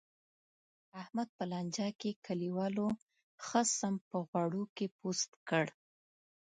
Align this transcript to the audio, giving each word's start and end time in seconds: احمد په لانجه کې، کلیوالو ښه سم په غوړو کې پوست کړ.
احمد 1.01 1.27
په 1.37 1.43
لانجه 1.51 1.87
کې، 1.99 2.11
کلیوالو 2.25 2.87
ښه 3.45 3.61
سم 3.77 3.95
په 4.09 4.17
غوړو 4.27 4.63
کې 4.75 4.85
پوست 4.97 5.31
کړ. 5.49 5.65